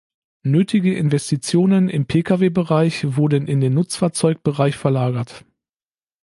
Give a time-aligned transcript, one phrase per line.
[0.41, 5.45] Nötige Investitionen im Pkw-Bereich wurden in den Nutzfahrzeugbereich verlagert.